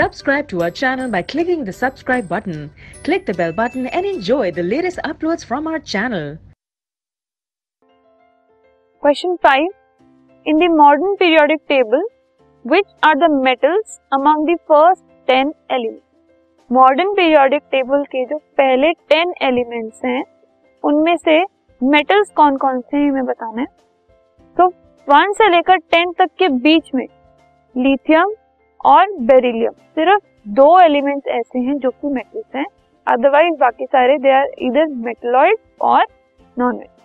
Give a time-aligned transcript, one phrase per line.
[0.00, 2.70] Subscribe to our channel by clicking the subscribe button.
[3.04, 6.38] Click the bell button and enjoy the latest uploads from our channel.
[9.02, 9.60] Question 5.
[10.46, 12.02] In the modern periodic table,
[12.64, 16.06] which are the metals among the first 10 elements?
[16.70, 20.22] Modern periodic table के जो पहले 10 elements हैं
[20.84, 21.38] उनमें से
[21.80, 23.66] metals कौन कौन से हैं हमें बताना है
[24.56, 24.68] तो
[25.08, 27.06] वन से लेकर टेन तक के बीच में
[27.74, 28.34] लिथियम
[28.84, 32.64] और बेरिलियम सिर्फ़ दो एलिमेंट्स ऐसे हैं जो कि मेटल्स हैं.
[33.06, 36.04] अदरवाइज़ बाकी सारे दे आर इधर मेटलॉइड और
[36.56, 36.99] नॉन मेटल